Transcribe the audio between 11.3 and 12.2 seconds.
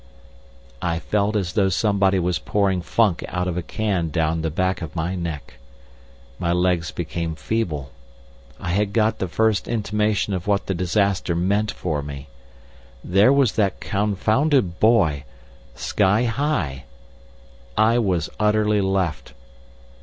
meant for